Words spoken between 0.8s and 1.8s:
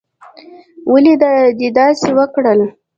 ولې دې